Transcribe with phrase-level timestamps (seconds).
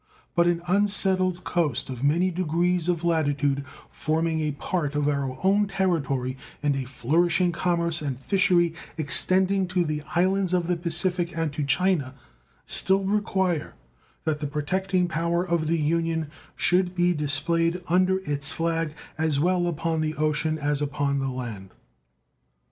[0.33, 5.67] But an unsettled coast of many degrees of latitude forming a part of our own
[5.67, 11.53] territory and a flourishing commerce and fishery extending to the islands of the Pacific and
[11.53, 12.15] to China
[12.65, 13.75] still require
[14.23, 19.67] that the protecting power of the Union should be displayed under its flag as well
[19.67, 21.75] upon the ocean as upon the land.